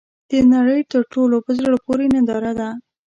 د 0.29 0.31
نړۍ 0.53 0.81
تر 0.91 1.01
ټولو، 1.13 1.35
په 1.45 1.51
زړه 1.59 1.75
پورې 1.85 2.05
ننداره 2.13 2.51
ده. 2.59 2.69